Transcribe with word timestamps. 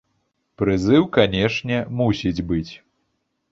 Прызыў, 0.61 1.05
канечне, 1.19 1.77
мусіць 2.01 2.45
быць. 2.51 2.73